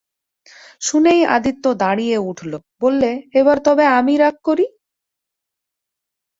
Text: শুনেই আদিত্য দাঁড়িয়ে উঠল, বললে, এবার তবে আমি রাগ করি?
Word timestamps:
শুনেই 0.81 1.21
আদিত্য 1.35 1.65
দাঁড়িয়ে 1.81 2.17
উঠল, 2.29 2.51
বললে, 2.81 3.09
এবার 3.39 3.57
তবে 3.67 3.83
আমি 3.97 4.13
রাগ 4.17 4.35
করি? 4.47 4.65